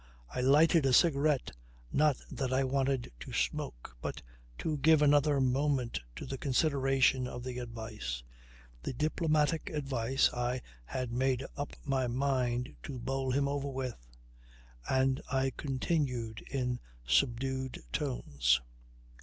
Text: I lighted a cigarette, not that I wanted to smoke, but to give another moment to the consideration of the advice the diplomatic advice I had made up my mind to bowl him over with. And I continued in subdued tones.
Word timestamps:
I 0.33 0.41
lighted 0.41 0.87
a 0.87 0.93
cigarette, 0.93 1.51
not 1.91 2.15
that 2.31 2.51
I 2.51 2.63
wanted 2.63 3.11
to 3.19 3.31
smoke, 3.31 3.95
but 4.01 4.23
to 4.57 4.79
give 4.79 5.03
another 5.03 5.39
moment 5.39 5.99
to 6.15 6.25
the 6.25 6.39
consideration 6.39 7.27
of 7.27 7.43
the 7.43 7.59
advice 7.59 8.23
the 8.81 8.93
diplomatic 8.93 9.69
advice 9.69 10.33
I 10.33 10.63
had 10.85 11.11
made 11.11 11.45
up 11.55 11.75
my 11.85 12.07
mind 12.07 12.75
to 12.81 12.97
bowl 12.97 13.29
him 13.29 13.47
over 13.47 13.69
with. 13.69 14.07
And 14.89 15.21
I 15.31 15.51
continued 15.55 16.43
in 16.49 16.79
subdued 17.05 17.77
tones. 17.93 18.59